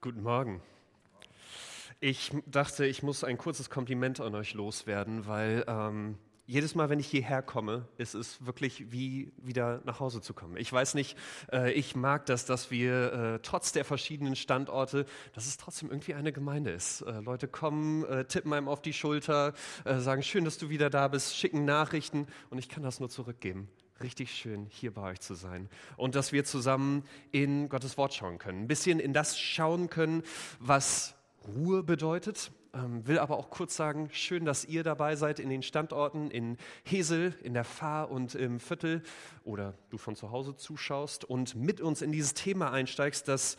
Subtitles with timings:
[0.00, 0.62] Guten Morgen.
[1.98, 7.00] Ich dachte, ich muss ein kurzes Kompliment an euch loswerden, weil ähm, jedes Mal, wenn
[7.00, 10.56] ich hierher komme, ist es wirklich wie wieder nach Hause zu kommen.
[10.56, 11.18] Ich weiß nicht,
[11.50, 16.14] äh, ich mag das, dass wir äh, trotz der verschiedenen Standorte, dass es trotzdem irgendwie
[16.14, 17.00] eine Gemeinde ist.
[17.00, 19.52] Äh, Leute kommen, äh, tippen einem auf die Schulter,
[19.84, 23.08] äh, sagen, schön, dass du wieder da bist, schicken Nachrichten und ich kann das nur
[23.08, 23.68] zurückgeben
[24.02, 25.68] richtig schön, hier bei euch zu sein.
[25.96, 28.62] Und dass wir zusammen in Gottes Wort schauen können.
[28.62, 30.22] Ein bisschen in das schauen können,
[30.58, 31.14] was
[31.46, 32.52] Ruhe bedeutet.
[32.74, 36.58] Ähm, will aber auch kurz sagen, schön, dass ihr dabei seid in den Standorten in
[36.84, 39.02] Hesel, in der Fahr und im Viertel
[39.42, 43.56] oder du von zu Hause zuschaust und mit uns in dieses Thema einsteigst, das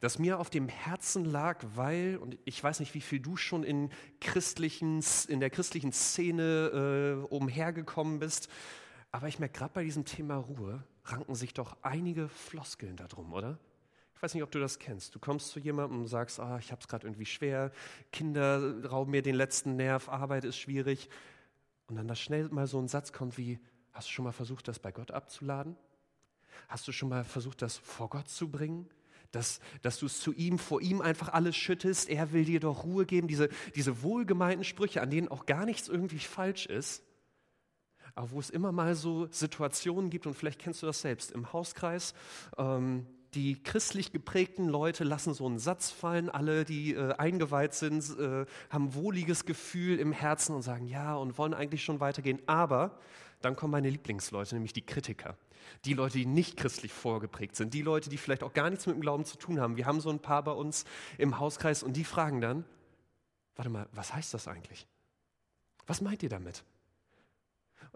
[0.00, 3.64] das mir auf dem Herzen lag, weil, und ich weiß nicht, wie viel du schon
[3.64, 8.48] in, christlichen, in der christlichen Szene äh, umhergekommen bist,
[9.10, 13.58] aber ich merke, gerade bei diesem Thema Ruhe ranken sich doch einige Floskeln darum, oder?
[14.14, 15.14] Ich weiß nicht, ob du das kennst.
[15.14, 17.70] Du kommst zu jemandem und sagst, ah, ich habe es gerade irgendwie schwer,
[18.12, 21.08] Kinder rauben mir den letzten Nerv, Arbeit ist schwierig.
[21.86, 23.60] Und dann da schnell mal so ein Satz kommt wie,
[23.92, 25.76] hast du schon mal versucht, das bei Gott abzuladen?
[26.66, 28.90] Hast du schon mal versucht, das vor Gott zu bringen?
[29.30, 32.84] Dass, dass du es zu ihm, vor ihm einfach alles schüttest, er will dir doch
[32.84, 37.04] Ruhe geben, diese, diese wohlgemeinten Sprüche, an denen auch gar nichts irgendwie falsch ist
[38.18, 41.52] aber wo es immer mal so Situationen gibt, und vielleicht kennst du das selbst, im
[41.52, 42.14] Hauskreis,
[42.56, 48.18] ähm, die christlich geprägten Leute lassen so einen Satz fallen, alle, die äh, eingeweiht sind,
[48.18, 52.40] äh, haben wohliges Gefühl im Herzen und sagen ja und wollen eigentlich schon weitergehen.
[52.46, 52.98] Aber
[53.40, 55.36] dann kommen meine Lieblingsleute, nämlich die Kritiker.
[55.84, 58.96] Die Leute, die nicht christlich vorgeprägt sind, die Leute, die vielleicht auch gar nichts mit
[58.96, 59.76] dem Glauben zu tun haben.
[59.76, 60.86] Wir haben so ein paar bei uns
[61.18, 62.64] im Hauskreis und die fragen dann,
[63.54, 64.88] warte mal, was heißt das eigentlich?
[65.86, 66.64] Was meint ihr damit?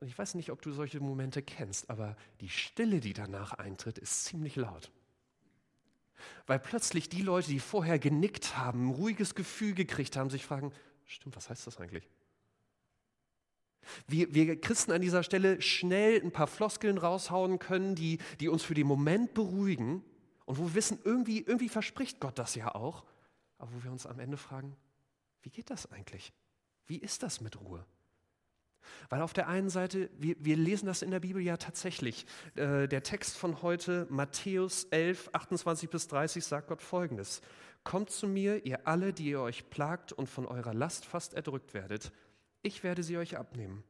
[0.03, 3.99] Und ich weiß nicht, ob du solche Momente kennst, aber die Stille, die danach eintritt,
[3.99, 4.91] ist ziemlich laut.
[6.49, 10.73] Weil plötzlich die Leute, die vorher genickt haben, ein ruhiges Gefühl gekriegt haben, sich fragen,
[11.05, 12.09] stimmt, was heißt das eigentlich?
[14.09, 18.65] Wir, wir Christen an dieser Stelle schnell ein paar Floskeln raushauen können, die, die uns
[18.65, 20.03] für den Moment beruhigen
[20.47, 23.05] und wo wir wissen, irgendwie, irgendwie verspricht Gott das ja auch,
[23.57, 24.77] aber wo wir uns am Ende fragen,
[25.43, 26.33] wie geht das eigentlich?
[26.89, 27.87] Wie ist das mit Ruhe?
[29.09, 32.27] Weil auf der einen Seite, wir, wir lesen das in der Bibel ja tatsächlich.
[32.55, 37.41] Äh, der Text von heute, Matthäus 11, 28 bis 30, sagt Gott folgendes.
[37.85, 41.75] Kommt zu mir, ihr alle, die ihr euch plagt und von eurer Last fast erdrückt
[41.75, 42.13] werdet.
[42.63, 43.83] Ich werde sie euch abnehmen.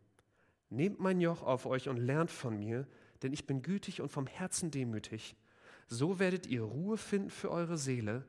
[0.71, 2.87] Nehmt mein Joch auf euch und lernt von mir,
[3.23, 5.37] denn ich bin gütig und vom Herzen demütig.
[5.89, 8.25] So werdet ihr Ruhe finden für eure Seele,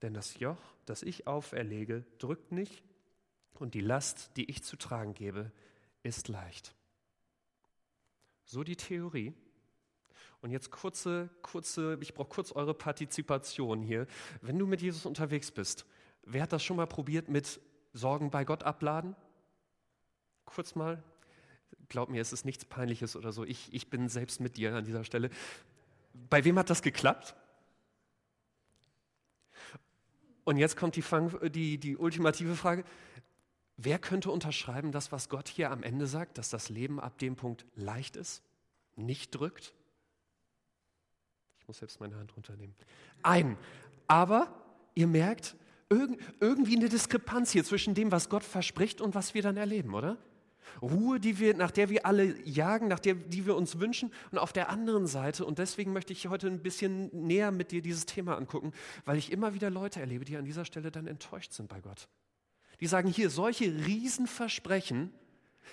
[0.00, 2.82] denn das Joch, das ich auferlege, drückt nicht
[3.58, 5.52] und die Last, die ich zu tragen gebe,
[6.04, 6.74] ist leicht.
[8.44, 9.34] So die Theorie.
[10.40, 14.06] Und jetzt kurze, kurze, ich brauche kurz eure Partizipation hier.
[14.42, 15.86] Wenn du mit Jesus unterwegs bist,
[16.22, 17.60] wer hat das schon mal probiert mit
[17.94, 19.16] Sorgen bei Gott abladen?
[20.44, 21.02] Kurz mal.
[21.88, 23.44] Glaub mir, es ist nichts Peinliches oder so.
[23.44, 25.30] Ich, ich bin selbst mit dir an dieser Stelle.
[26.28, 27.34] Bei wem hat das geklappt?
[30.44, 32.84] Und jetzt kommt die, Fang, die, die ultimative Frage.
[33.76, 37.34] Wer könnte unterschreiben, das, was Gott hier am Ende sagt, dass das Leben ab dem
[37.36, 38.42] Punkt leicht ist,
[38.96, 39.74] nicht drückt?
[41.60, 42.74] Ich muss selbst meine Hand runternehmen.
[43.22, 43.56] Ein.
[44.06, 44.54] Aber
[44.94, 45.56] ihr merkt,
[46.40, 50.18] irgendwie eine Diskrepanz hier zwischen dem, was Gott verspricht und was wir dann erleben, oder?
[50.80, 54.12] Ruhe, die wir, nach der wir alle jagen, nach der die wir uns wünschen.
[54.30, 57.82] Und auf der anderen Seite, und deswegen möchte ich heute ein bisschen näher mit dir
[57.82, 58.72] dieses Thema angucken,
[59.04, 62.08] weil ich immer wieder Leute erlebe, die an dieser Stelle dann enttäuscht sind bei Gott.
[62.80, 65.12] Die sagen hier solche Riesenversprechen,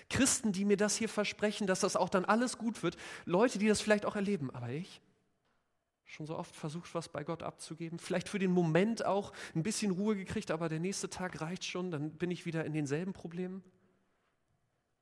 [0.09, 3.67] Christen, die mir das hier versprechen, dass das auch dann alles gut wird, Leute, die
[3.67, 5.01] das vielleicht auch erleben, aber ich
[6.11, 9.91] schon so oft versucht, was bei Gott abzugeben, vielleicht für den Moment auch ein bisschen
[9.91, 13.63] Ruhe gekriegt, aber der nächste Tag reicht schon, dann bin ich wieder in denselben Problemen.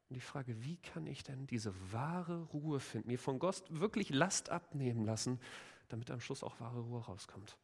[0.10, 4.10] Und die Frage, wie kann ich denn diese wahre Ruhe finden, mir von Gott wirklich
[4.10, 5.40] Last abnehmen lassen,
[5.88, 7.58] damit am Schluss auch wahre Ruhe rauskommt?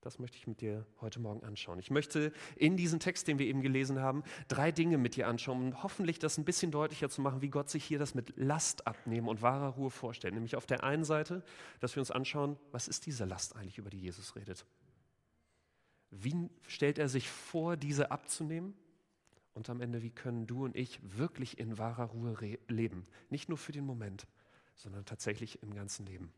[0.00, 1.80] Das möchte ich mit dir heute Morgen anschauen.
[1.80, 5.72] Ich möchte in diesem Text, den wir eben gelesen haben, drei Dinge mit dir anschauen
[5.72, 8.86] um hoffentlich das ein bisschen deutlicher zu machen, wie Gott sich hier das mit Last
[8.86, 10.34] abnehmen und wahrer Ruhe vorstellt.
[10.34, 11.42] Nämlich auf der einen Seite,
[11.80, 14.64] dass wir uns anschauen, was ist diese Last eigentlich, über die Jesus redet?
[16.10, 18.74] Wie stellt er sich vor, diese abzunehmen?
[19.52, 22.36] Und am Ende, wie können du und ich wirklich in wahrer Ruhe
[22.68, 23.02] leben?
[23.30, 24.28] Nicht nur für den Moment,
[24.76, 26.32] sondern tatsächlich im ganzen Leben.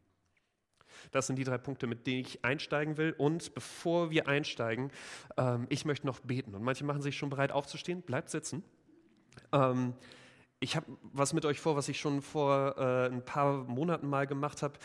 [1.10, 3.14] Das sind die drei Punkte, mit denen ich einsteigen will.
[3.16, 4.90] Und bevor wir einsteigen,
[5.36, 6.54] ähm, ich möchte noch beten.
[6.54, 8.02] Und manche machen sich schon bereit aufzustehen.
[8.02, 8.62] Bleibt sitzen.
[9.52, 9.94] Ähm,
[10.60, 14.26] ich habe was mit euch vor, was ich schon vor äh, ein paar Monaten mal
[14.26, 14.78] gemacht habe.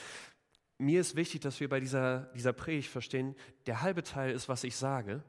[0.78, 3.36] mir ist wichtig, dass wir bei dieser, dieser Predigt verstehen,
[3.66, 5.24] der halbe Teil ist, was ich sage.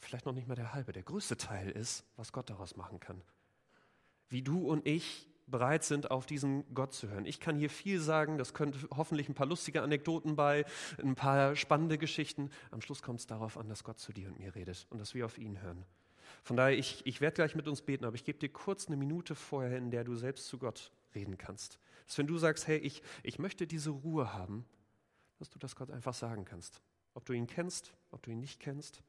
[0.00, 0.92] Vielleicht noch nicht mal der halbe.
[0.92, 3.22] Der größte Teil ist, was Gott daraus machen kann.
[4.28, 7.26] Wie du und ich bereit sind, auf diesen Gott zu hören.
[7.26, 10.64] Ich kann hier viel sagen, das könnte hoffentlich ein paar lustige Anekdoten bei,
[10.98, 12.50] ein paar spannende Geschichten.
[12.70, 15.14] Am Schluss kommt es darauf an, dass Gott zu dir und mir redet und dass
[15.14, 15.84] wir auf ihn hören.
[16.42, 18.96] Von daher, ich, ich werde gleich mit uns beten, aber ich gebe dir kurz eine
[18.96, 21.78] Minute vorher, in der du selbst zu Gott reden kannst.
[22.06, 24.64] Dass wenn du sagst, hey, ich, ich möchte diese Ruhe haben,
[25.38, 26.80] dass du das Gott einfach sagen kannst.
[27.14, 29.02] Ob du ihn kennst, ob du ihn nicht kennst.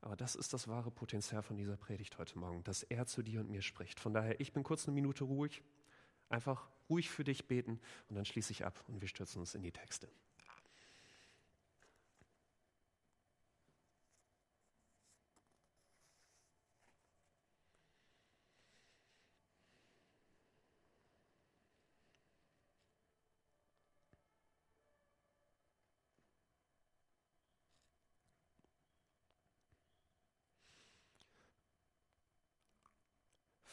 [0.00, 3.40] Aber das ist das wahre Potenzial von dieser Predigt heute Morgen, dass er zu dir
[3.40, 4.00] und mir spricht.
[4.00, 5.62] Von daher, ich bin kurz eine Minute ruhig,
[6.28, 9.62] einfach ruhig für dich beten und dann schließe ich ab und wir stürzen uns in
[9.62, 10.08] die Texte.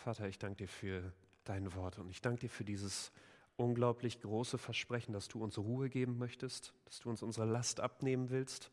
[0.07, 1.11] Vater, ich danke dir für
[1.43, 3.11] dein Wort und ich danke dir für dieses
[3.57, 8.29] unglaublich große Versprechen, dass du uns Ruhe geben möchtest, dass du uns unsere Last abnehmen
[8.29, 8.71] willst.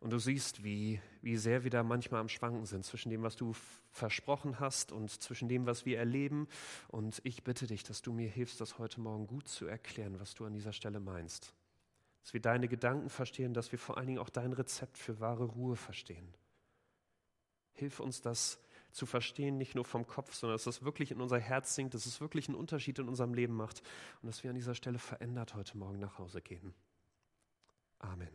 [0.00, 3.36] Und du siehst, wie, wie sehr wir da manchmal am Schwanken sind zwischen dem, was
[3.36, 3.52] du
[3.92, 6.48] versprochen hast und zwischen dem, was wir erleben.
[6.88, 10.34] Und ich bitte dich, dass du mir hilfst, das heute Morgen gut zu erklären, was
[10.34, 11.54] du an dieser Stelle meinst.
[12.24, 15.44] Dass wir deine Gedanken verstehen, dass wir vor allen Dingen auch dein Rezept für wahre
[15.44, 16.34] Ruhe verstehen.
[17.74, 18.58] Hilf uns das
[18.94, 22.06] zu verstehen, nicht nur vom Kopf, sondern dass das wirklich in unser Herz sinkt, dass
[22.06, 23.82] es wirklich einen Unterschied in unserem Leben macht
[24.22, 26.72] und dass wir an dieser Stelle verändert heute Morgen nach Hause gehen.
[27.98, 28.30] Amen.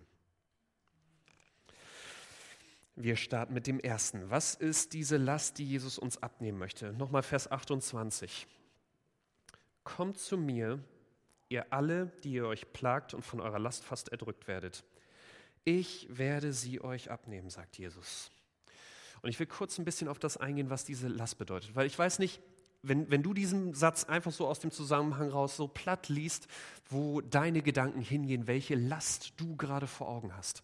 [2.95, 4.29] Wir starten mit dem ersten.
[4.29, 6.91] Was ist diese Last, die Jesus uns abnehmen möchte?
[6.91, 8.45] Nochmal Vers 28.
[9.85, 10.83] Kommt zu mir,
[11.47, 14.83] ihr alle, die ihr euch plagt und von eurer Last fast erdrückt werdet.
[15.63, 18.31] Ich werde sie euch abnehmen, sagt Jesus.
[19.21, 21.75] Und ich will kurz ein bisschen auf das eingehen, was diese Last bedeutet.
[21.75, 22.41] Weil ich weiß nicht,
[22.81, 26.47] wenn, wenn du diesen Satz einfach so aus dem Zusammenhang raus so platt liest,
[26.89, 30.63] wo deine Gedanken hingehen, welche Last du gerade vor Augen hast.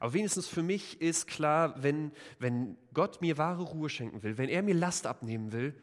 [0.00, 4.48] Aber wenigstens für mich ist klar, wenn, wenn Gott mir wahre Ruhe schenken will, wenn
[4.48, 5.74] er mir Last abnehmen will,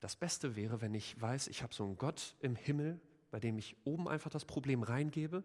[0.00, 3.00] das Beste wäre, wenn ich weiß, ich habe so einen Gott im Himmel,
[3.30, 5.44] bei dem ich oben einfach das Problem reingebe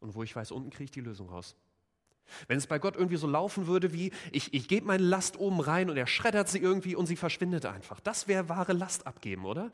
[0.00, 1.56] und wo ich weiß, unten kriege ich die Lösung raus.
[2.48, 5.60] Wenn es bei Gott irgendwie so laufen würde wie, ich, ich gebe meine Last oben
[5.60, 8.00] rein und er schreddert sie irgendwie und sie verschwindet einfach.
[8.00, 9.70] Das wäre wahre Last abgeben, oder?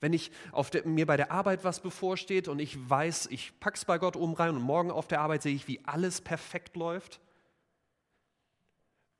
[0.00, 0.32] Wenn ich
[0.72, 4.34] der, mir bei der Arbeit was bevorsteht und ich weiß, ich pack's bei Gott oben
[4.34, 7.20] rein und morgen auf der Arbeit sehe ich, wie alles perfekt läuft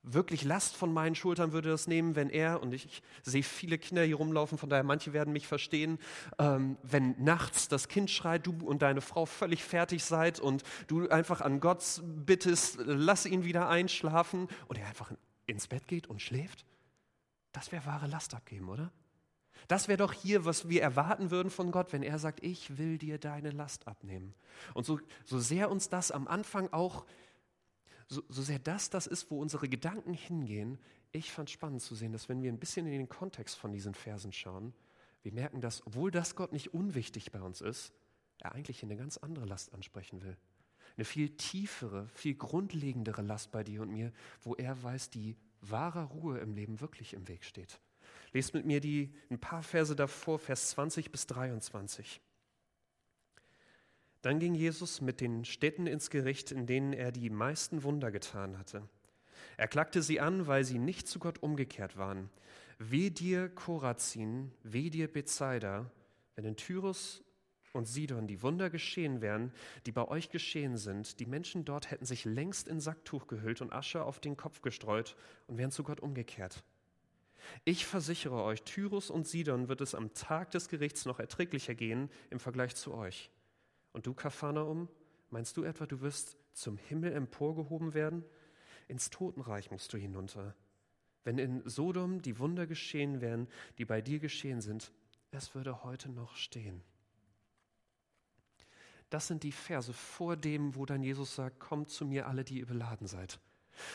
[0.02, 3.78] wirklich Last von meinen Schultern würde das nehmen, wenn er, und ich, ich sehe viele
[3.78, 5.98] Kinder hier rumlaufen, von daher manche werden mich verstehen,
[6.38, 11.08] ähm, wenn nachts das Kind schreit, du und deine Frau völlig fertig seid und du
[11.08, 15.12] einfach an Gott bittest, lass ihn wieder einschlafen und er einfach
[15.46, 16.64] ins Bett geht und schläft,
[17.52, 18.90] das wäre wahre Last abgeben, oder?
[19.68, 22.98] Das wäre doch hier, was wir erwarten würden von Gott, wenn er sagt, ich will
[22.98, 24.34] dir deine Last abnehmen.
[24.74, 27.04] Und so, so sehr uns das am Anfang auch
[28.12, 30.78] so, so sehr das das ist, wo unsere Gedanken hingehen,
[31.12, 33.94] ich fand spannend zu sehen, dass wenn wir ein bisschen in den Kontext von diesen
[33.94, 34.72] Versen schauen,
[35.22, 37.92] wir merken, dass, obwohl das Gott nicht unwichtig bei uns ist,
[38.38, 40.36] er eigentlich eine ganz andere Last ansprechen will.
[40.96, 46.04] Eine viel tiefere, viel grundlegendere Last bei dir und mir, wo er weiß, die wahre
[46.04, 47.80] Ruhe im Leben wirklich im Weg steht.
[48.32, 52.20] Lest mit mir die ein paar Verse davor, Vers 20 bis 23.
[54.22, 58.58] Dann ging Jesus mit den Städten ins Gericht, in denen er die meisten Wunder getan
[58.58, 58.88] hatte.
[59.56, 62.30] Er klagte sie an, weil sie nicht zu Gott umgekehrt waren.
[62.78, 65.90] Weh dir, Korazin, weh dir, Bethsaida,
[66.36, 67.22] wenn in Tyrus
[67.72, 69.52] und Sidon die Wunder geschehen wären,
[69.86, 73.72] die bei euch geschehen sind, die Menschen dort hätten sich längst in Sacktuch gehüllt und
[73.72, 76.62] Asche auf den Kopf gestreut und wären zu Gott umgekehrt.
[77.64, 82.08] Ich versichere euch, Tyrus und Sidon wird es am Tag des Gerichts noch erträglicher gehen
[82.30, 83.30] im Vergleich zu euch.
[83.92, 84.88] Und du, Kapharnaum,
[85.30, 88.24] meinst du etwa, du wirst zum Himmel emporgehoben werden?
[88.88, 90.54] Ins Totenreich musst du hinunter.
[91.24, 94.92] Wenn in Sodom die Wunder geschehen wären, die bei dir geschehen sind,
[95.30, 96.82] es würde heute noch stehen.
[99.08, 102.58] Das sind die Verse vor dem, wo dann Jesus sagt, kommt zu mir alle, die
[102.58, 103.38] ihr beladen seid.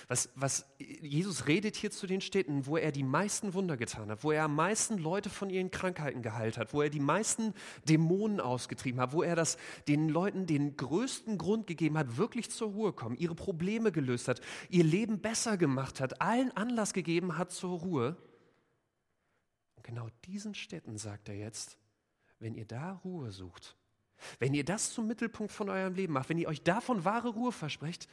[0.08, 4.24] Was, was, Jesus redet hier zu den Städten, wo er die meisten Wunder getan hat,
[4.24, 7.54] wo er am meisten Leute von ihren Krankheiten geheilt hat, wo er die meisten
[7.88, 9.58] Dämonen ausgetrieben hat, wo er das
[9.88, 14.42] den Leuten den größten Grund gegeben hat, wirklich zur Ruhe kommen, ihre Probleme gelöst hat,
[14.70, 18.18] ihr Leben besser gemacht hat, allen Anlass gegeben hat zur Ruhe.
[19.76, 21.78] Und genau diesen Städten sagt er jetzt,
[22.40, 23.76] wenn ihr da Ruhe sucht,
[24.40, 27.52] wenn ihr das zum Mittelpunkt von eurem Leben macht, wenn ihr euch davon wahre Ruhe
[27.52, 28.08] versprecht,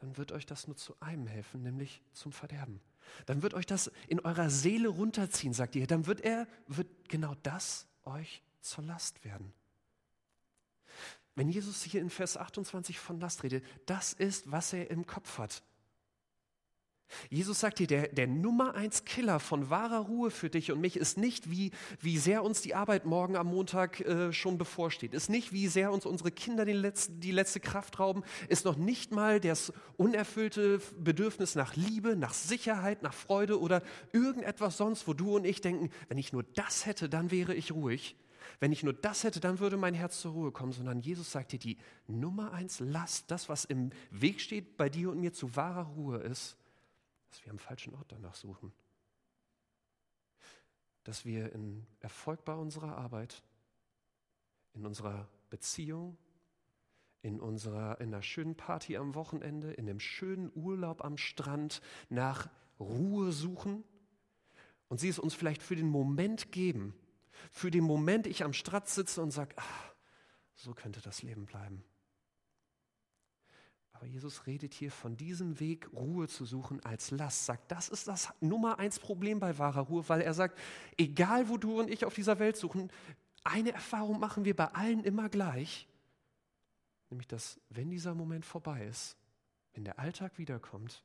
[0.00, 2.80] dann wird euch das nur zu einem helfen, nämlich zum Verderben.
[3.26, 5.86] Dann wird euch das in eurer Seele runterziehen, sagt ihr.
[5.86, 9.52] Dann wird er, wird genau das euch zur Last werden.
[11.34, 15.38] Wenn Jesus hier in Vers 28 von Last redet, das ist, was er im Kopf
[15.38, 15.62] hat.
[17.30, 20.96] Jesus sagt dir, der, der Nummer eins Killer von wahrer Ruhe für dich und mich
[20.96, 25.30] ist nicht, wie, wie sehr uns die Arbeit morgen am Montag äh, schon bevorsteht, ist
[25.30, 29.12] nicht, wie sehr uns unsere Kinder die letzte, die letzte Kraft rauben, ist noch nicht
[29.12, 35.36] mal das unerfüllte Bedürfnis nach Liebe, nach Sicherheit, nach Freude oder irgendetwas sonst, wo du
[35.36, 38.16] und ich denken, wenn ich nur das hätte, dann wäre ich ruhig.
[38.60, 41.52] Wenn ich nur das hätte, dann würde mein Herz zur Ruhe kommen, sondern Jesus sagt
[41.52, 45.54] dir, die Nummer eins Last, das, was im Weg steht bei dir und mir zu
[45.54, 46.57] wahrer Ruhe ist,
[47.30, 48.72] dass wir am falschen Ort danach suchen.
[51.04, 53.42] Dass wir in Erfolg bei unserer Arbeit,
[54.74, 56.16] in unserer Beziehung,
[57.22, 62.48] in unserer in einer schönen Party am Wochenende, in einem schönen Urlaub am Strand nach
[62.78, 63.84] Ruhe suchen
[64.88, 66.94] und sie es uns vielleicht für den Moment geben,
[67.50, 69.94] für den Moment ich am Strand sitze und sage, ach,
[70.54, 71.84] so könnte das Leben bleiben.
[73.98, 77.46] Aber Jesus redet hier von diesem Weg, Ruhe zu suchen als Last.
[77.46, 80.56] Sagt, das ist das Nummer eins Problem bei wahrer Ruhe, weil er sagt,
[80.96, 82.92] egal wo du und ich auf dieser Welt suchen,
[83.42, 85.88] eine Erfahrung machen wir bei allen immer gleich.
[87.10, 89.16] Nämlich, dass wenn dieser Moment vorbei ist,
[89.72, 91.02] wenn der Alltag wiederkommt,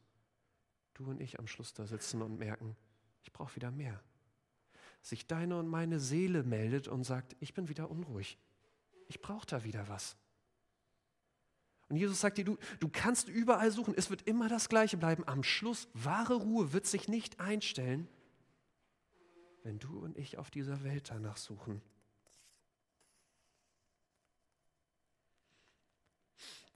[0.94, 2.76] du und ich am Schluss da sitzen und merken,
[3.24, 4.04] ich brauche wieder mehr.
[5.02, 8.38] Sich deine und meine Seele meldet und sagt, ich bin wieder unruhig.
[9.08, 10.16] Ich brauche da wieder was.
[11.94, 15.28] Und Jesus sagt dir, du, du kannst überall suchen, es wird immer das Gleiche bleiben.
[15.28, 18.08] Am Schluss, wahre Ruhe wird sich nicht einstellen,
[19.62, 21.84] wenn du und ich auf dieser Welt danach suchen.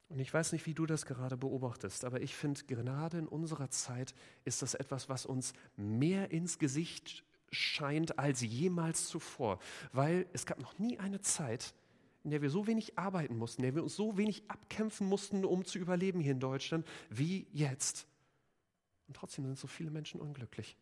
[0.09, 3.71] Und ich weiß nicht, wie du das gerade beobachtest, aber ich finde, gerade in unserer
[3.71, 4.13] Zeit
[4.45, 9.57] ist das etwas, was uns mehr ins Gesicht scheint als jemals zuvor.
[9.93, 11.73] Weil es gab noch nie eine Zeit,
[12.27, 15.45] in der wir so wenig arbeiten mussten, in der wir uns so wenig abkämpfen mussten,
[15.45, 18.05] um zu überleben hier in Deutschland, wie jetzt.
[19.07, 20.75] Und trotzdem sind so viele Menschen unglücklich.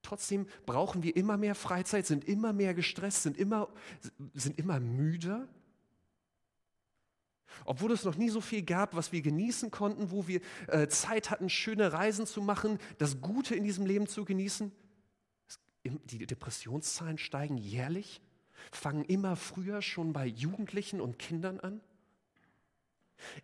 [0.00, 3.68] Trotzdem brauchen wir immer mehr Freizeit, sind immer mehr gestresst, sind immer,
[4.32, 5.46] sind immer müder.
[7.66, 11.30] Obwohl es noch nie so viel gab, was wir genießen konnten, wo wir äh, Zeit
[11.30, 14.72] hatten, schöne Reisen zu machen, das Gute in diesem Leben zu genießen.
[15.84, 18.22] Die Depressionszahlen steigen jährlich
[18.72, 21.80] fangen immer früher schon bei Jugendlichen und Kindern an.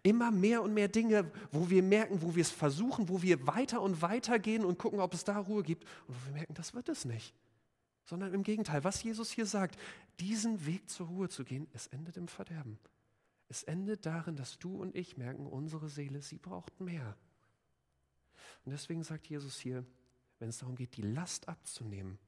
[0.03, 3.83] Immer mehr und mehr Dinge, wo wir merken, wo wir es versuchen, wo wir weiter
[3.83, 6.75] und weiter gehen und gucken, ob es da Ruhe gibt und wo wir merken, das
[6.75, 7.35] wird es nicht.
[8.05, 9.79] Sondern im Gegenteil, was Jesus hier sagt,
[10.21, 12.79] diesen Weg zur Ruhe zu gehen, es endet im Verderben.
[13.49, 17.17] Es endet darin, dass du und ich merken, unsere Seele, sie braucht mehr.
[18.65, 19.85] Und deswegen sagt Jesus hier,
[20.39, 22.19] wenn es darum geht, die Last abzunehmen,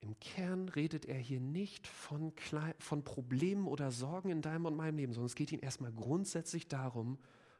[0.00, 2.32] im Kern redet er hier nicht von,
[2.78, 6.68] von Problemen oder Sorgen in deinem und meinem Leben, sondern es geht ihm erstmal grundsätzlich
[6.68, 7.18] darum,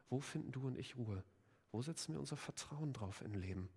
[0.08, 1.22] wo finden du und ich Ruhe?
[1.70, 3.68] Wo setzen wir unser Vertrauen drauf im Leben?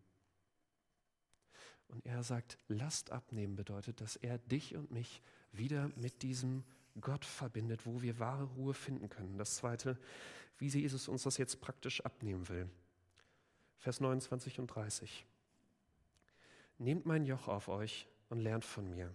[1.89, 6.63] Und er sagt, Last abnehmen bedeutet, dass er dich und mich wieder mit diesem
[7.01, 9.37] Gott verbindet, wo wir wahre Ruhe finden können.
[9.37, 9.99] Das zweite,
[10.57, 12.69] wie Jesus uns das jetzt praktisch abnehmen will.
[13.77, 15.25] Vers 29 und 30.
[16.77, 19.13] Nehmt mein Joch auf euch und lernt von mir.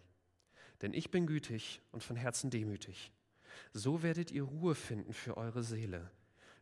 [0.80, 3.12] Denn ich bin gütig und von Herzen demütig.
[3.72, 6.08] So werdet ihr Ruhe finden für eure Seele.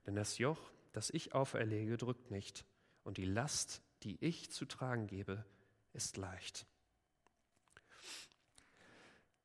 [0.07, 2.65] Denn das Joch, das ich auferlege, drückt nicht.
[3.05, 5.45] Und die Last, die ich zu tragen gebe,
[5.93, 6.67] ist leicht.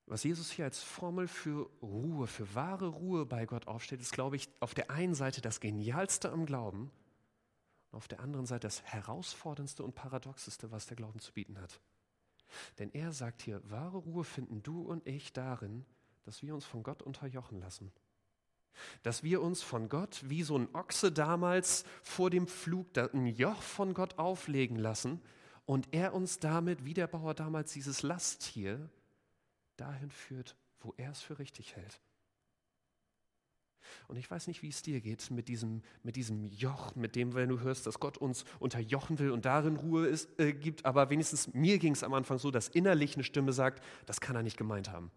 [0.06, 4.38] Was Jesus hier als Formel für Ruhe, für wahre Ruhe bei Gott aufsteht, ist, glaube
[4.38, 6.92] ich, auf der einen Seite das Genialste am Glauben
[7.92, 11.82] und auf der anderen Seite das Herausforderndste und Paradoxeste, was der Glauben zu bieten hat.
[12.80, 15.86] Denn er sagt hier, wahre Ruhe finden du und ich darin,
[16.24, 17.92] dass wir uns von Gott unterjochen lassen.
[19.04, 23.62] Dass wir uns von Gott, wie so ein Ochse damals vor dem Flug, ein Joch
[23.62, 25.22] von Gott auflegen lassen
[25.66, 28.90] und er uns damit, wie der Bauer damals dieses Lasttier,
[29.78, 32.02] dahin führt, wo er es für richtig hält.
[34.08, 37.34] Und ich weiß nicht, wie es dir geht mit diesem, mit diesem Joch, mit dem,
[37.34, 40.86] wenn du hörst, dass Gott uns unterjochen will und darin Ruhe ist, äh, gibt.
[40.86, 44.36] Aber wenigstens mir ging es am Anfang so, dass innerlich eine Stimme sagt, das kann
[44.36, 45.12] er nicht gemeint haben.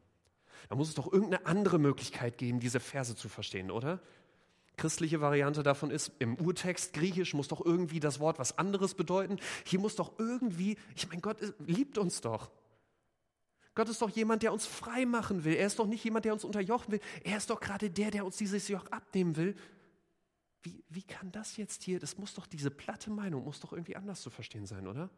[0.68, 4.00] Da muss es doch irgendeine andere Möglichkeit geben, diese Verse zu verstehen, oder?
[4.76, 9.38] Christliche Variante davon ist, im Urtext Griechisch muss doch irgendwie das Wort was anderes bedeuten.
[9.64, 12.50] Hier muss doch irgendwie, ich meine, Gott liebt uns doch.
[13.74, 15.54] Gott ist doch jemand, der uns frei machen will.
[15.54, 17.00] Er ist doch nicht jemand, der uns unterjochen will.
[17.24, 19.56] Er ist doch gerade der, der uns dieses Joch abnehmen will.
[20.62, 23.96] Wie, wie kann das jetzt hier, das muss doch, diese platte Meinung muss doch irgendwie
[23.96, 25.10] anders zu verstehen sein, oder?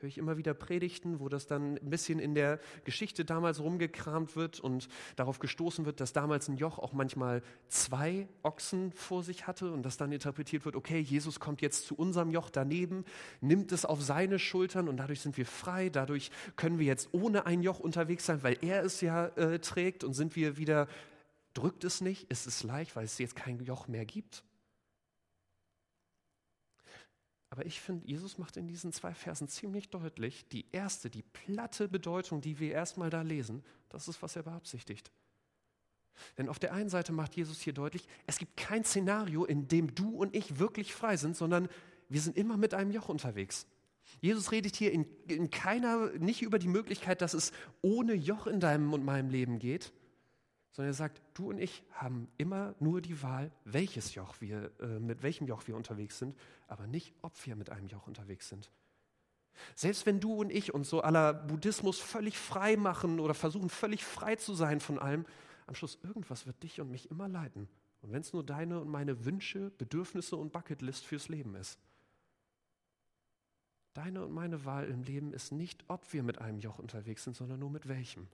[0.00, 4.36] Höre ich immer wieder Predigten, wo das dann ein bisschen in der Geschichte damals rumgekramt
[4.36, 9.46] wird und darauf gestoßen wird, dass damals ein Joch auch manchmal zwei Ochsen vor sich
[9.46, 13.04] hatte und das dann interpretiert wird, okay, Jesus kommt jetzt zu unserem Joch daneben,
[13.40, 17.46] nimmt es auf seine Schultern und dadurch sind wir frei, dadurch können wir jetzt ohne
[17.46, 20.88] ein Joch unterwegs sein, weil er es ja äh, trägt und sind wir wieder,
[21.54, 24.44] drückt es nicht, ist es leicht, weil es jetzt kein Joch mehr gibt.
[27.50, 31.88] Aber ich finde, Jesus macht in diesen zwei Versen ziemlich deutlich, die erste, die platte
[31.88, 35.10] Bedeutung, die wir erstmal da lesen, das ist, was er beabsichtigt.
[36.38, 39.94] Denn auf der einen Seite macht Jesus hier deutlich, es gibt kein Szenario, in dem
[39.94, 41.68] du und ich wirklich frei sind, sondern
[42.08, 43.66] wir sind immer mit einem Joch unterwegs.
[44.20, 47.52] Jesus redet hier in, in keiner, nicht über die Möglichkeit, dass es
[47.82, 49.92] ohne Joch in deinem und meinem Leben geht,
[50.72, 54.98] sondern er sagt, du und ich haben immer nur die Wahl, welches Joch wir, äh,
[54.98, 56.36] mit welchem Joch wir unterwegs sind,
[56.68, 58.70] aber nicht, ob wir mit einem Joch unterwegs sind.
[59.74, 64.04] Selbst wenn du und ich uns so aller Buddhismus völlig frei machen oder versuchen, völlig
[64.04, 65.26] frei zu sein von allem,
[65.66, 67.68] am Schluss irgendwas wird dich und mich immer leiten.
[68.02, 71.78] Und wenn es nur deine und meine Wünsche, Bedürfnisse und Bucketlist fürs Leben ist.
[73.92, 77.36] Deine und meine Wahl im Leben ist nicht, ob wir mit einem Joch unterwegs sind,
[77.36, 78.28] sondern nur mit welchem.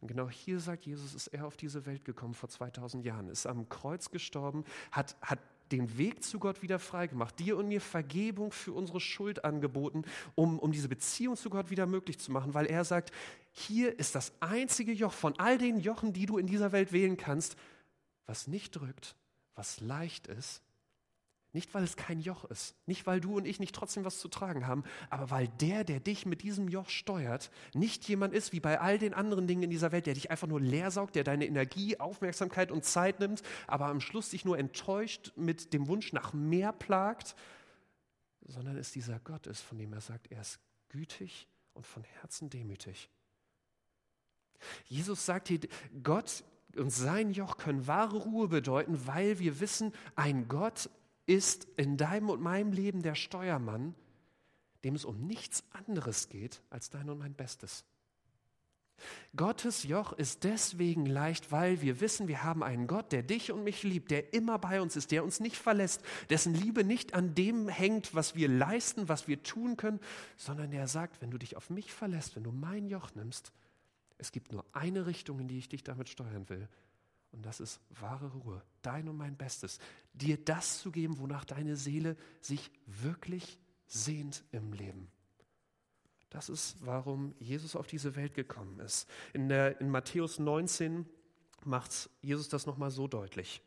[0.00, 3.46] Und genau hier sagt Jesus, ist er auf diese Welt gekommen vor 2000 Jahren, ist
[3.46, 5.38] am Kreuz gestorben, hat, hat
[5.70, 10.58] den Weg zu Gott wieder freigemacht, dir und mir Vergebung für unsere Schuld angeboten, um,
[10.58, 13.10] um diese Beziehung zu Gott wieder möglich zu machen, weil er sagt,
[13.52, 17.16] hier ist das einzige Joch von all den Jochen, die du in dieser Welt wählen
[17.16, 17.56] kannst,
[18.26, 19.16] was nicht drückt,
[19.54, 20.62] was leicht ist
[21.52, 24.28] nicht, weil es kein Joch ist, nicht, weil du und ich nicht trotzdem was zu
[24.28, 28.60] tragen haben, aber weil der, der dich mit diesem Joch steuert, nicht jemand ist wie
[28.60, 31.24] bei all den anderen Dingen in dieser Welt, der dich einfach nur leer saugt, der
[31.24, 36.12] deine Energie, Aufmerksamkeit und Zeit nimmt, aber am Schluss dich nur enttäuscht mit dem Wunsch
[36.14, 37.36] nach mehr plagt,
[38.46, 42.48] sondern es dieser Gott ist, von dem er sagt, er ist gütig und von Herzen
[42.48, 43.10] demütig.
[44.86, 45.60] Jesus sagt hier,
[46.02, 46.44] Gott
[46.76, 50.88] und sein Joch können wahre Ruhe bedeuten, weil wir wissen, ein Gott
[51.26, 53.94] ist in deinem und meinem Leben der Steuermann,
[54.84, 57.84] dem es um nichts anderes geht als dein und mein Bestes.
[59.34, 63.64] Gottes Joch ist deswegen leicht, weil wir wissen, wir haben einen Gott, der dich und
[63.64, 67.34] mich liebt, der immer bei uns ist, der uns nicht verlässt, dessen Liebe nicht an
[67.34, 70.00] dem hängt, was wir leisten, was wir tun können,
[70.36, 73.52] sondern der sagt, wenn du dich auf mich verlässt, wenn du mein Joch nimmst,
[74.18, 76.68] es gibt nur eine Richtung, in die ich dich damit steuern will,
[77.32, 79.78] und das ist wahre Ruhe, dein und mein Bestes,
[80.12, 85.10] dir das zu geben, wonach deine Seele sich wirklich sehnt im Leben.
[86.30, 89.08] Das ist, warum Jesus auf diese Welt gekommen ist.
[89.34, 91.06] In, der, in Matthäus 19
[91.64, 93.62] macht Jesus das nochmal so deutlich.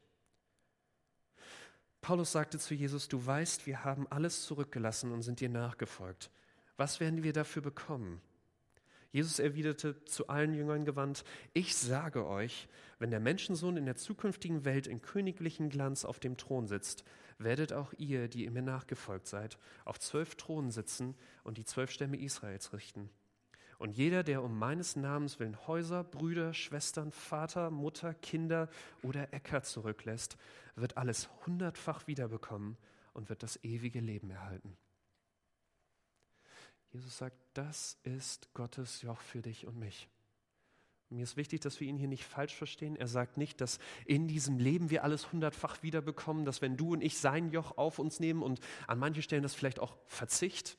[2.01, 6.29] Paulus sagte zu Jesus, du weißt, wir haben alles zurückgelassen und sind dir nachgefolgt.
[6.77, 8.21] Was werden wir dafür bekommen?
[9.15, 11.23] Jesus erwiderte zu allen Jüngern gewandt,
[11.53, 12.67] ich sage euch,
[12.99, 17.05] wenn der Menschensohn in der zukünftigen Welt in königlichem Glanz auf dem Thron sitzt,
[17.37, 21.91] werdet auch ihr, die ihr mir nachgefolgt seid, auf zwölf Thronen sitzen und die zwölf
[21.91, 23.09] Stämme Israels richten.
[23.77, 28.67] Und jeder, der um meines Namens willen Häuser, Brüder, Schwestern, Vater, Mutter, Kinder
[29.01, 30.35] oder Äcker zurücklässt,
[30.75, 32.75] wird alles hundertfach wiederbekommen
[33.13, 34.75] und wird das ewige Leben erhalten.
[36.95, 40.07] Jesus sagt, das ist Gottes Joch für dich und mich.
[41.09, 42.95] mir ist wichtig, dass wir ihn hier nicht falsch verstehen.
[42.95, 47.01] Er sagt nicht, dass in diesem Leben wir alles hundertfach wiederbekommen, dass wenn du und
[47.01, 50.77] ich sein Joch auf uns nehmen und an manchen Stellen das vielleicht auch Verzicht,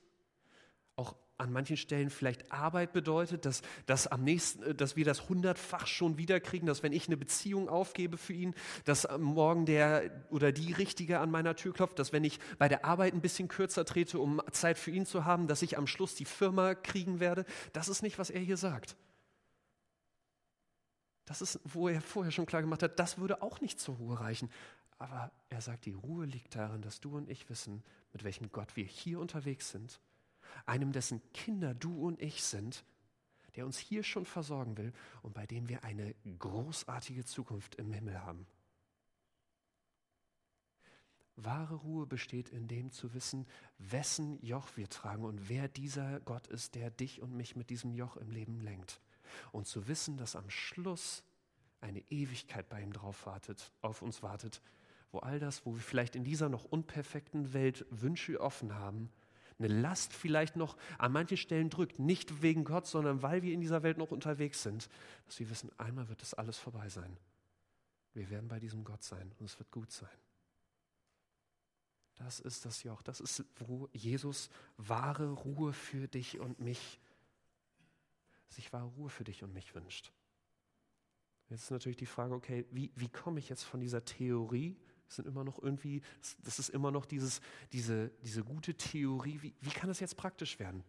[0.97, 5.29] auch an manchen Stellen vielleicht Arbeit bedeutet, dass, dass, am nächsten, äh, dass wir das
[5.29, 10.53] hundertfach schon wiederkriegen, dass wenn ich eine Beziehung aufgebe für ihn, dass morgen der oder
[10.53, 13.85] die Richtige an meiner Tür klopft, dass wenn ich bei der Arbeit ein bisschen kürzer
[13.85, 17.45] trete, um Zeit für ihn zu haben, dass ich am Schluss die Firma kriegen werde.
[17.73, 18.97] Das ist nicht, was er hier sagt.
[21.27, 24.21] Das ist, wo er vorher schon klar gemacht hat, das würde auch nicht zur Ruhe
[24.21, 24.49] reichen.
[24.99, 28.77] Aber er sagt, die Ruhe liegt darin, dass du und ich wissen, mit welchem Gott
[28.77, 30.01] wir hier unterwegs sind
[30.65, 32.85] einem dessen Kinder du und ich sind,
[33.57, 38.23] der uns hier schon versorgen will und bei dem wir eine großartige Zukunft im Himmel
[38.23, 38.47] haben.
[41.37, 43.47] Wahre Ruhe besteht in dem zu wissen,
[43.79, 47.95] wessen Joch wir tragen und wer dieser Gott ist, der dich und mich mit diesem
[47.95, 49.01] Joch im Leben lenkt.
[49.53, 51.25] Und zu wissen, dass am Schluss
[51.81, 54.63] eine Ewigkeit bei ihm drauf wartet, auf uns wartet,
[55.13, 59.11] wo all das, wo wir vielleicht in dieser noch unperfekten Welt Wünsche offen haben,
[59.59, 63.61] eine Last vielleicht noch an manchen Stellen drückt, nicht wegen Gott, sondern weil wir in
[63.61, 64.89] dieser Welt noch unterwegs sind,
[65.27, 67.17] dass wir wissen, einmal wird das alles vorbei sein.
[68.13, 70.09] Wir werden bei diesem Gott sein und es wird gut sein.
[72.17, 76.99] Das ist das Joch, das ist, wo Jesus wahre Ruhe für dich und mich,
[78.49, 80.13] sich wahre Ruhe für dich und mich wünscht.
[81.49, 85.17] Jetzt ist natürlich die Frage, okay, wie, wie komme ich jetzt von dieser Theorie das
[85.17, 86.03] sind immer noch irgendwie,
[86.45, 87.41] das ist immer noch dieses,
[87.73, 89.39] diese, diese gute Theorie.
[89.43, 90.83] Wie, wie kann das jetzt praktisch werden?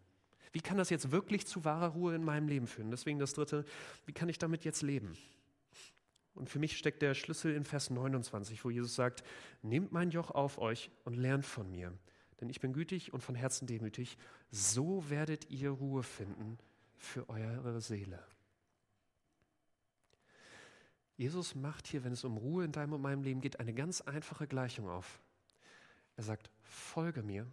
[0.52, 2.90] Wie kann das jetzt wirklich zu wahrer Ruhe in meinem Leben führen?
[2.90, 3.64] Deswegen das dritte,
[4.06, 5.16] wie kann ich damit jetzt leben?
[6.34, 9.24] Und für mich steckt der Schlüssel in Vers 29, wo Jesus sagt,
[9.62, 11.92] nehmt mein Joch auf euch und lernt von mir,
[12.40, 14.16] denn ich bin gütig und von Herzen demütig,
[14.50, 16.58] so werdet ihr Ruhe finden
[16.96, 18.24] für eure Seele.
[21.18, 24.00] Jesus macht hier, wenn es um Ruhe in deinem und meinem Leben geht, eine ganz
[24.00, 25.20] einfache Gleichung auf.
[26.16, 27.46] Er sagt, folge mir,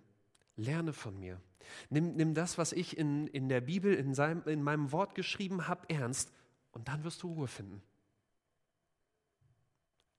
[0.55, 1.41] lerne von mir.
[1.89, 5.67] Nimm, nimm das, was ich in, in der Bibel, in, seinem, in meinem Wort geschrieben
[5.67, 6.31] habe, ernst
[6.71, 7.81] und dann wirst du Ruhe finden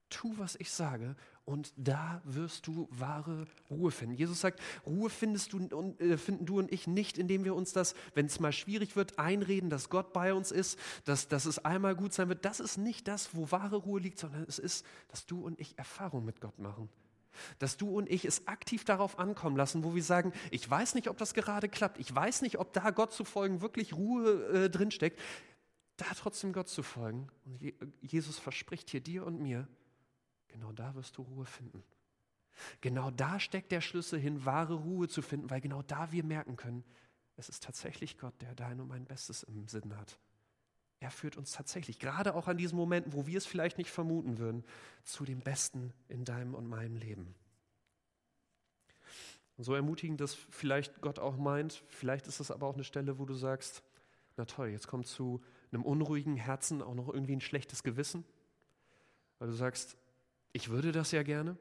[0.08, 4.16] tu, was ich sage, und da wirst du wahre Ruhe finden.
[4.16, 7.72] Jesus sagt, Ruhe findest du und, äh, finden du und ich nicht, indem wir uns
[7.72, 11.64] das, wenn es mal schwierig wird, einreden, dass Gott bei uns ist, dass, dass es
[11.64, 12.44] einmal gut sein wird.
[12.44, 15.78] Das ist nicht das, wo wahre Ruhe liegt, sondern es ist, dass du und ich
[15.78, 16.88] Erfahrung mit Gott machen.
[17.60, 21.08] Dass du und ich es aktiv darauf ankommen lassen, wo wir sagen, ich weiß nicht,
[21.08, 24.70] ob das gerade klappt, ich weiß nicht, ob da Gott zu folgen wirklich Ruhe äh,
[24.70, 25.20] drinsteckt,
[25.96, 27.28] da trotzdem Gott zu folgen.
[27.44, 29.68] Und Jesus verspricht hier dir und mir,
[30.56, 31.84] Genau da wirst du Ruhe finden.
[32.80, 36.56] Genau da steckt der Schlüssel hin, wahre Ruhe zu finden, weil genau da wir merken
[36.56, 36.82] können,
[37.36, 40.18] es ist tatsächlich Gott, der dein und mein Bestes im Sinn hat.
[40.98, 44.38] Er führt uns tatsächlich, gerade auch an diesen Momenten, wo wir es vielleicht nicht vermuten
[44.38, 44.64] würden,
[45.04, 47.34] zu dem Besten in deinem und meinem Leben.
[49.58, 53.18] Und so ermutigend das vielleicht Gott auch meint, vielleicht ist es aber auch eine Stelle,
[53.18, 53.82] wo du sagst,
[54.38, 58.24] na toll, jetzt kommt zu einem unruhigen Herzen auch noch irgendwie ein schlechtes Gewissen,
[59.38, 59.98] weil du sagst,
[60.56, 61.58] ich würde das ja gerne.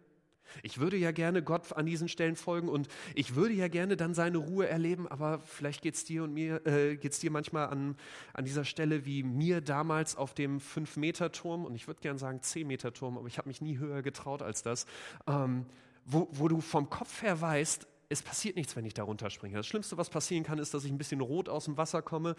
[0.64, 4.14] Ich würde ja gerne Gott an diesen Stellen folgen und ich würde ja gerne dann
[4.14, 7.68] seine Ruhe erleben, aber vielleicht geht es dir und mir, äh, geht es dir manchmal
[7.68, 7.98] an,
[8.32, 13.18] an dieser Stelle wie mir damals auf dem 5-Meter-Turm und ich würde gerne sagen 10-Meter-Turm,
[13.18, 14.86] aber ich habe mich nie höher getraut als das,
[15.28, 15.66] ähm,
[16.06, 19.58] wo, wo du vom Kopf her weißt, es passiert nichts, wenn ich da runterspringe.
[19.58, 22.38] Das Schlimmste, was passieren kann, ist, dass ich ein bisschen rot aus dem Wasser komme,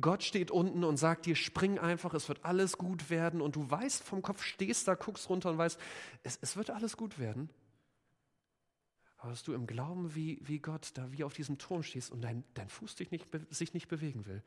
[0.00, 3.40] Gott steht unten und sagt dir, spring einfach, es wird alles gut werden.
[3.40, 5.78] Und du weißt vom Kopf, stehst da, guckst runter und weißt,
[6.22, 7.50] es, es wird alles gut werden.
[9.18, 12.20] Aber dass du im Glauben wie, wie Gott da wie auf diesem Turm stehst und
[12.20, 14.42] dein, dein Fuß dich nicht, sich nicht bewegen will.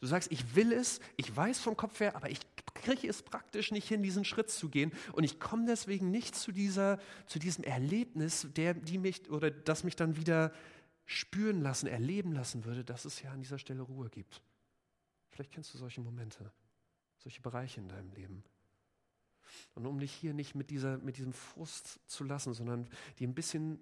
[0.00, 2.40] Du sagst, ich will es, ich weiß vom Kopf her, aber ich
[2.74, 4.92] kriege es praktisch nicht hin, diesen Schritt zu gehen.
[5.12, 9.82] Und ich komme deswegen nicht zu, dieser, zu diesem Erlebnis, der, die mich, oder das
[9.82, 10.52] mich dann wieder
[11.06, 14.42] spüren lassen, erleben lassen würde, dass es ja an dieser Stelle Ruhe gibt.
[15.34, 16.52] Vielleicht kennst du solche Momente,
[17.18, 18.44] solche Bereiche in deinem Leben.
[19.74, 23.34] Und um dich hier nicht mit, dieser, mit diesem Frust zu lassen, sondern dir ein
[23.34, 23.80] bisschen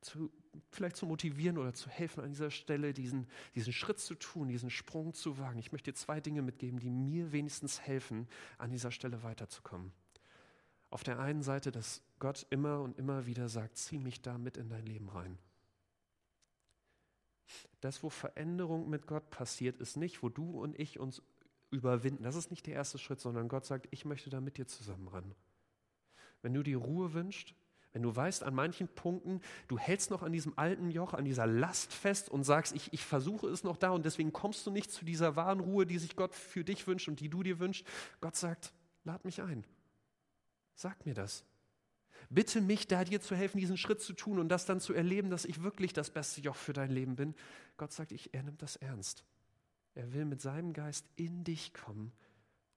[0.00, 0.30] zu,
[0.70, 4.70] vielleicht zu motivieren oder zu helfen, an dieser Stelle diesen, diesen Schritt zu tun, diesen
[4.70, 5.58] Sprung zu wagen.
[5.58, 9.92] Ich möchte dir zwei Dinge mitgeben, die mir wenigstens helfen, an dieser Stelle weiterzukommen.
[10.90, 14.56] Auf der einen Seite, dass Gott immer und immer wieder sagt, zieh mich da mit
[14.56, 15.36] in dein Leben rein.
[17.80, 21.22] Das, wo Veränderung mit Gott passiert, ist nicht, wo du und ich uns
[21.70, 22.22] überwinden.
[22.22, 25.08] Das ist nicht der erste Schritt, sondern Gott sagt, ich möchte da mit dir zusammen
[25.08, 25.34] ran.
[26.42, 27.54] Wenn du die Ruhe wünschst,
[27.92, 31.46] wenn du weißt, an manchen Punkten, du hältst noch an diesem alten Joch, an dieser
[31.46, 34.90] Last fest und sagst, ich, ich versuche es noch da und deswegen kommst du nicht
[34.90, 37.86] zu dieser wahren Ruhe, die sich Gott für dich wünscht und die du dir wünschst.
[38.20, 39.64] Gott sagt, lad mich ein.
[40.74, 41.42] Sag mir das.
[42.30, 45.30] Bitte mich da dir zu helfen, diesen Schritt zu tun und das dann zu erleben,
[45.30, 47.34] dass ich wirklich das beste Joch für dein Leben bin.
[47.76, 49.24] Gott sagt, ich, er nimmt das ernst.
[49.94, 52.12] Er will mit seinem Geist in dich kommen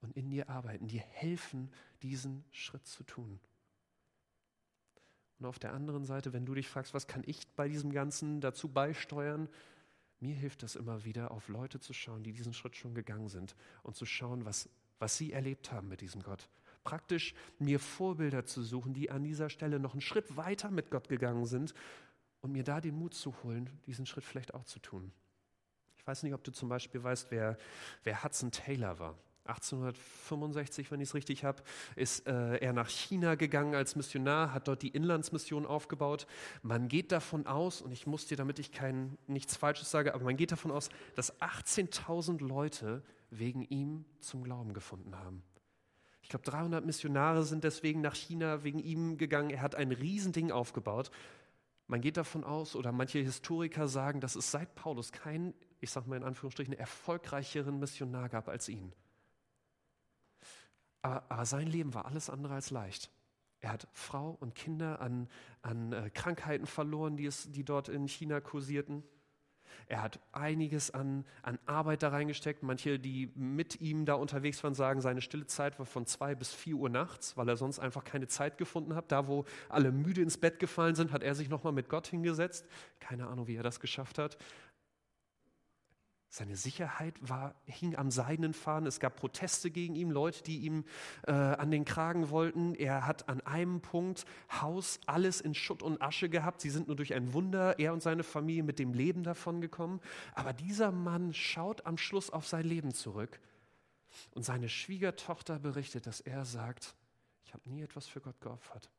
[0.01, 3.39] und in dir arbeiten, dir helfen, diesen Schritt zu tun.
[5.39, 8.41] Und auf der anderen Seite, wenn du dich fragst, was kann ich bei diesem Ganzen
[8.41, 9.49] dazu beisteuern,
[10.19, 13.55] mir hilft das immer wieder, auf Leute zu schauen, die diesen Schritt schon gegangen sind
[13.83, 16.49] und zu schauen, was, was sie erlebt haben mit diesem Gott
[16.89, 21.07] praktisch mir Vorbilder zu suchen, die an dieser Stelle noch einen Schritt weiter mit Gott
[21.07, 21.75] gegangen sind
[22.41, 25.11] und mir da den Mut zu holen, diesen Schritt vielleicht auch zu tun.
[25.97, 27.59] Ich weiß nicht, ob du zum Beispiel weißt, wer,
[28.03, 29.15] wer Hudson Taylor war.
[29.45, 31.61] 1865, wenn ich es richtig habe,
[31.95, 36.25] ist äh, er nach China gegangen als Missionar, hat dort die Inlandsmission aufgebaut.
[36.63, 40.23] Man geht davon aus, und ich muss dir, damit ich kein, nichts Falsches sage, aber
[40.23, 45.43] man geht davon aus, dass 18.000 Leute wegen ihm zum Glauben gefunden haben.
[46.29, 49.49] Ich glaube, 300 Missionare sind deswegen nach China wegen ihm gegangen.
[49.49, 51.09] Er hat ein Riesending aufgebaut.
[51.87, 56.07] Man geht davon aus, oder manche Historiker sagen, dass es seit Paulus keinen, ich sage
[56.07, 58.93] mal in Anführungsstrichen, erfolgreicheren Missionar gab als ihn.
[61.01, 63.09] Aber, aber, sein Leben war alles andere als leicht.
[63.59, 65.29] Er hat Frau und Kinder an,
[65.63, 69.03] an äh, Krankheiten verloren, die, es, die dort in China kursierten.
[69.87, 72.63] Er hat einiges an, an Arbeit da reingesteckt.
[72.63, 76.53] Manche, die mit ihm da unterwegs waren, sagen, seine stille Zeit war von zwei bis
[76.53, 79.11] vier Uhr nachts, weil er sonst einfach keine Zeit gefunden hat.
[79.11, 82.67] Da, wo alle müde ins Bett gefallen sind, hat er sich nochmal mit Gott hingesetzt.
[82.99, 84.37] Keine Ahnung, wie er das geschafft hat.
[86.31, 88.87] Seine Sicherheit war, hing am seidenen Faden.
[88.87, 90.85] Es gab Proteste gegen ihn, Leute, die ihm
[91.25, 92.75] äh, an den Kragen wollten.
[92.75, 94.25] Er hat an einem Punkt
[94.61, 96.61] Haus alles in Schutt und Asche gehabt.
[96.61, 100.01] Sie sind nur durch ein Wunder, er und seine Familie, mit dem Leben davongekommen.
[100.35, 103.39] Aber dieser Mann schaut am Schluss auf sein Leben zurück.
[104.31, 106.93] Und seine Schwiegertochter berichtet, dass er sagt,
[107.43, 108.91] ich habe nie etwas für Gott geopfert.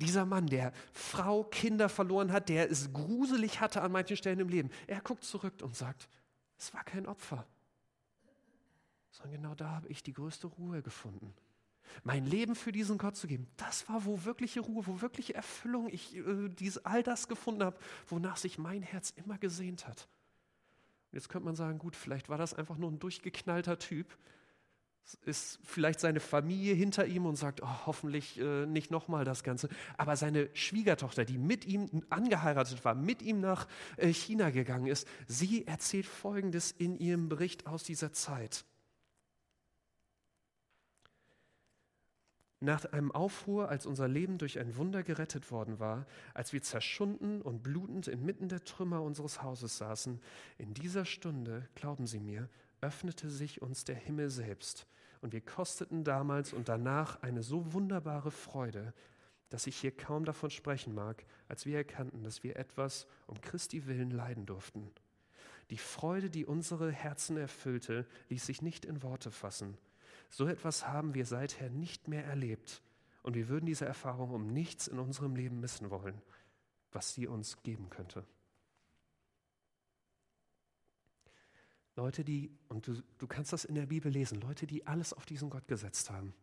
[0.00, 4.48] Dieser Mann, der Frau, Kinder verloren hat, der es gruselig hatte an manchen Stellen im
[4.48, 6.08] Leben, er guckt zurück und sagt,
[6.58, 7.46] es war kein Opfer,
[9.10, 11.34] sondern genau da habe ich die größte Ruhe gefunden.
[12.02, 15.88] Mein Leben für diesen Gott zu geben, das war, wo wirkliche Ruhe, wo wirkliche Erfüllung
[15.88, 20.08] ich äh, dies, all das gefunden habe, wonach sich mein Herz immer gesehnt hat.
[21.10, 24.16] Und jetzt könnte man sagen, gut, vielleicht war das einfach nur ein durchgeknallter Typ,
[25.24, 29.68] ist vielleicht seine Familie hinter ihm und sagt, oh, hoffentlich äh, nicht nochmal das Ganze.
[29.96, 35.06] Aber seine Schwiegertochter, die mit ihm angeheiratet war, mit ihm nach äh, China gegangen ist,
[35.26, 38.64] sie erzählt Folgendes in ihrem Bericht aus dieser Zeit.
[42.58, 47.42] Nach einem Aufruhr, als unser Leben durch ein Wunder gerettet worden war, als wir zerschunden
[47.42, 50.20] und blutend inmitten der Trümmer unseres Hauses saßen,
[50.56, 52.48] in dieser Stunde, glauben Sie mir,
[52.80, 54.86] öffnete sich uns der Himmel selbst
[55.20, 58.92] und wir kosteten damals und danach eine so wunderbare Freude,
[59.48, 63.86] dass ich hier kaum davon sprechen mag, als wir erkannten, dass wir etwas um Christi
[63.86, 64.90] willen leiden durften.
[65.70, 69.76] Die Freude, die unsere Herzen erfüllte, ließ sich nicht in Worte fassen.
[70.30, 72.82] So etwas haben wir seither nicht mehr erlebt,
[73.22, 76.22] und wir würden diese Erfahrung um nichts in unserem Leben missen wollen,
[76.92, 78.24] was sie uns geben könnte.
[81.96, 85.24] Leute, die, und du, du kannst das in der Bibel lesen, Leute, die alles auf
[85.24, 86.34] diesen Gott gesetzt haben.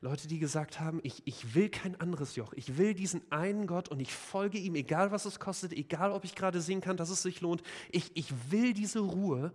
[0.00, 3.88] Leute, die gesagt haben, ich, ich will kein anderes Joch, ich will diesen einen Gott
[3.88, 7.10] und ich folge ihm, egal was es kostet, egal ob ich gerade sehen kann, dass
[7.10, 7.62] es sich lohnt.
[7.90, 9.54] Ich, ich will diese Ruhe.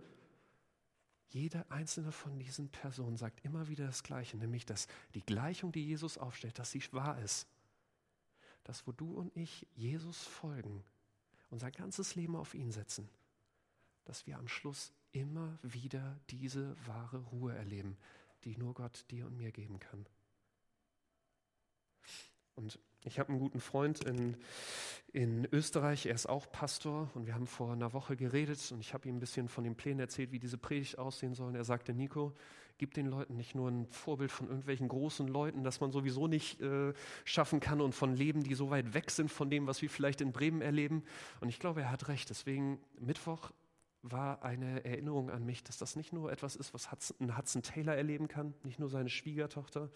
[1.28, 5.84] Jede einzelne von diesen Personen sagt immer wieder das Gleiche, nämlich dass die Gleichung, die
[5.84, 7.46] Jesus aufstellt, dass sie wahr ist.
[8.64, 10.82] Dass wo du und ich Jesus folgen,
[11.50, 13.10] unser ganzes Leben auf ihn setzen,
[14.04, 17.96] dass wir am Schluss immer wieder diese wahre Ruhe erleben,
[18.44, 20.06] die nur Gott dir und mir geben kann.
[22.54, 24.36] Und ich habe einen guten Freund in,
[25.12, 28.92] in Österreich, er ist auch Pastor und wir haben vor einer Woche geredet und ich
[28.92, 31.48] habe ihm ein bisschen von den Plänen erzählt, wie diese Predigt aussehen soll.
[31.48, 32.34] Und er sagte, Nico,
[32.76, 36.60] gib den Leuten nicht nur ein Vorbild von irgendwelchen großen Leuten, das man sowieso nicht
[36.60, 36.92] äh,
[37.24, 40.20] schaffen kann und von Leben, die so weit weg sind von dem, was wir vielleicht
[40.20, 41.04] in Bremen erleben.
[41.40, 42.28] Und ich glaube, er hat recht.
[42.30, 43.52] Deswegen Mittwoch
[44.02, 47.94] war eine Erinnerung an mich, dass das nicht nur etwas ist, was Hudson, Hudson Taylor
[47.94, 49.90] erleben kann, nicht nur seine Schwiegertochter,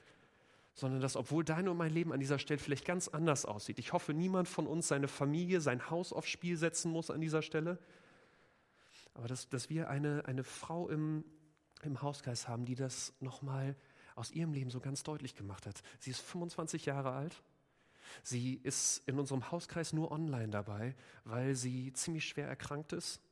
[0.74, 3.92] sondern dass, obwohl dein und mein Leben an dieser Stelle vielleicht ganz anders aussieht, ich
[3.92, 7.78] hoffe, niemand von uns seine Familie, sein Haus aufs Spiel setzen muss an dieser Stelle,
[9.14, 11.24] aber dass, dass wir eine, eine Frau im,
[11.82, 13.76] im Hauskreis haben, die das nochmal
[14.14, 15.82] aus ihrem Leben so ganz deutlich gemacht hat.
[15.98, 17.42] Sie ist 25 Jahre alt.
[18.22, 23.22] Sie ist in unserem Hauskreis nur online dabei, weil sie ziemlich schwer erkrankt ist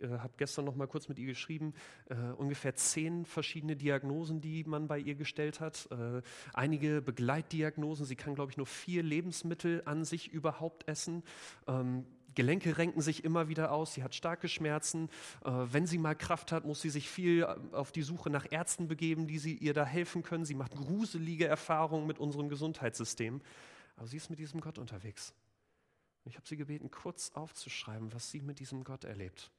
[0.00, 1.74] äh, habe gestern noch mal kurz mit ihr geschrieben,
[2.08, 5.88] äh, ungefähr zehn verschiedene Diagnosen, die man bei ihr gestellt hat.
[5.90, 6.22] Äh,
[6.54, 8.06] einige Begleitdiagnosen.
[8.06, 11.22] Sie kann, glaube ich, nur vier Lebensmittel an sich überhaupt essen.
[11.66, 15.08] Ähm, Gelenke renken sich immer wieder aus, sie hat starke Schmerzen.
[15.44, 18.46] Äh, wenn sie mal Kraft hat, muss sie sich viel äh, auf die Suche nach
[18.50, 20.44] Ärzten begeben, die sie ihr da helfen können.
[20.44, 23.40] Sie macht gruselige Erfahrungen mit unserem Gesundheitssystem.
[23.96, 25.34] Aber sie ist mit diesem Gott unterwegs.
[26.24, 29.50] Ich habe sie gebeten, kurz aufzuschreiben, was sie mit diesem Gott erlebt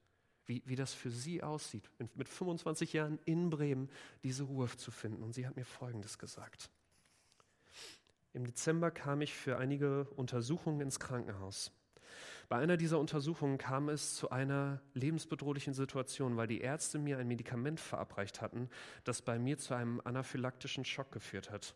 [0.49, 3.87] wie, wie das für sie aussieht, mit 25 Jahren in Bremen
[4.23, 5.21] diese Ruhe zu finden.
[5.21, 6.71] Und sie hat mir Folgendes gesagt.
[8.33, 11.71] Im Dezember kam ich für einige Untersuchungen ins Krankenhaus.
[12.47, 17.27] Bei einer dieser Untersuchungen kam es zu einer lebensbedrohlichen Situation, weil die Ärzte mir ein
[17.27, 18.69] Medikament verabreicht hatten,
[19.03, 21.75] das bei mir zu einem anaphylaktischen Schock geführt hat.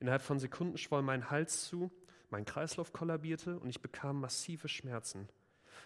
[0.00, 1.92] Innerhalb von Sekunden schwoll mein Hals zu,
[2.30, 5.28] mein Kreislauf kollabierte und ich bekam massive Schmerzen.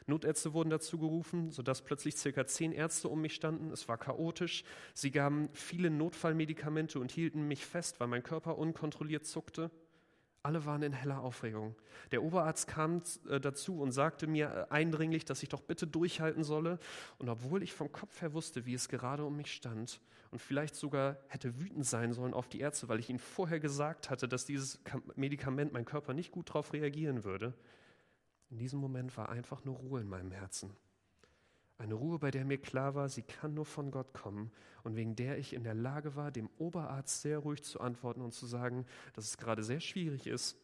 [0.06, 3.70] Notärzte wurden dazu gerufen, sodass plötzlich circa zehn Ärzte um mich standen.
[3.70, 4.64] Es war chaotisch.
[4.94, 9.70] Sie gaben viele Notfallmedikamente und hielten mich fest, weil mein Körper unkontrolliert zuckte.
[10.42, 11.74] Alle waren in heller Aufregung.
[12.12, 16.44] Der Oberarzt kam äh, dazu und sagte mir äh, eindringlich, dass ich doch bitte durchhalten
[16.44, 16.78] solle.
[17.18, 20.76] Und obwohl ich vom Kopf her wusste, wie es gerade um mich stand und vielleicht
[20.76, 24.44] sogar hätte wütend sein sollen auf die Ärzte, weil ich ihnen vorher gesagt hatte, dass
[24.44, 24.78] dieses
[25.16, 27.52] Medikament mein Körper nicht gut darauf reagieren würde,
[28.50, 30.76] in diesem Moment war einfach nur Ruhe in meinem Herzen.
[31.78, 34.50] Eine Ruhe, bei der mir klar war, sie kann nur von Gott kommen
[34.82, 38.32] und wegen der ich in der Lage war, dem Oberarzt sehr ruhig zu antworten und
[38.32, 40.56] zu sagen, dass es gerade sehr schwierig ist,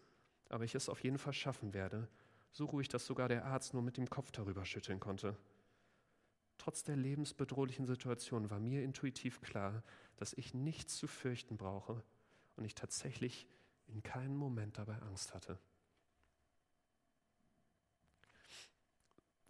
[0.48, 2.08] aber ich es auf jeden Fall schaffen werde.
[2.50, 5.36] So ruhig, dass sogar der Arzt nur mit dem Kopf darüber schütteln konnte.
[6.56, 9.82] Trotz der lebensbedrohlichen Situation war mir intuitiv klar,
[10.16, 12.02] dass ich nichts zu fürchten brauche
[12.56, 13.48] und ich tatsächlich
[13.88, 15.58] in keinem Moment dabei Angst hatte.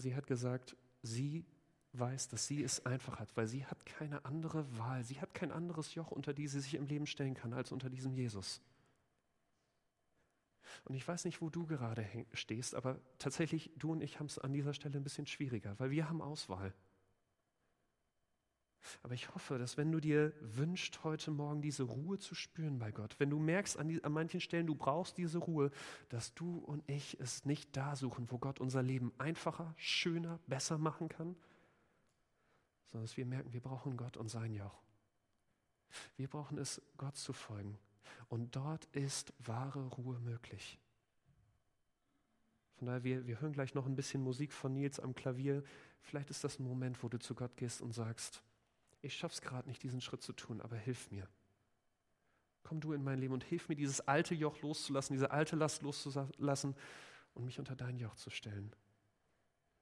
[0.02, 1.44] Sie hat gesagt, sie
[1.92, 5.52] weiß, dass sie es einfach hat, weil sie hat keine andere Wahl, sie hat kein
[5.52, 8.60] anderes Joch, unter die sie sich im Leben stellen kann, als unter diesem Jesus.
[10.84, 14.38] Und ich weiß nicht, wo du gerade stehst, aber tatsächlich, du und ich haben es
[14.38, 16.74] an dieser Stelle ein bisschen schwieriger, weil wir haben Auswahl.
[19.02, 22.90] Aber ich hoffe, dass wenn du dir wünschst, heute Morgen diese Ruhe zu spüren bei
[22.90, 25.70] Gott, wenn du merkst an, die, an manchen Stellen, du brauchst diese Ruhe,
[26.08, 30.78] dass du und ich es nicht da suchen, wo Gott unser Leben einfacher, schöner, besser
[30.78, 31.36] machen kann,
[32.86, 34.82] sondern dass wir merken, wir brauchen Gott und sein Joch.
[36.16, 37.78] Wir brauchen es, Gott zu folgen.
[38.28, 40.78] Und dort ist wahre Ruhe möglich.
[42.76, 45.62] Von daher, wir, wir hören gleich noch ein bisschen Musik von Nils am Klavier.
[46.00, 48.42] Vielleicht ist das ein Moment, wo du zu Gott gehst und sagst,
[49.02, 51.28] ich schaff's gerade nicht, diesen Schritt zu tun, aber hilf mir.
[52.62, 55.82] Komm du in mein Leben und hilf mir, dieses alte Joch loszulassen, diese alte Last
[55.82, 56.76] loszulassen
[57.34, 58.72] und mich unter dein Joch zu stellen.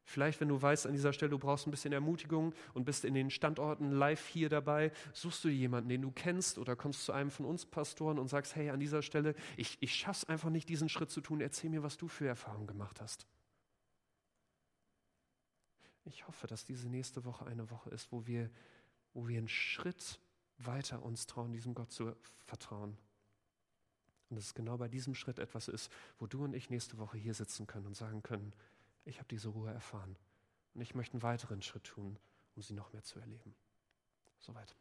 [0.05, 3.15] Vielleicht, wenn du weißt an dieser Stelle, du brauchst ein bisschen Ermutigung und bist in
[3.15, 7.31] den Standorten live hier dabei, suchst du jemanden, den du kennst oder kommst zu einem
[7.31, 10.89] von uns Pastoren und sagst, hey, an dieser Stelle, ich, ich schaff's einfach nicht, diesen
[10.89, 13.27] Schritt zu tun, erzähl mir, was du für Erfahrungen gemacht hast.
[16.07, 18.51] Ich hoffe, dass diese nächste Woche eine Woche ist, wo wir
[19.15, 20.21] wo wir einen Schritt
[20.59, 22.97] weiter uns trauen, diesem Gott zu vertrauen.
[24.29, 27.19] Und dass es genau bei diesem Schritt etwas ist, wo du und ich nächste Woche
[27.19, 28.53] hier sitzen können und sagen können,
[29.05, 30.17] ich habe diese Ruhe erfahren
[30.75, 32.19] und ich möchte einen weiteren Schritt tun,
[32.55, 33.55] um sie noch mehr zu erleben.
[34.39, 34.77] Soweit.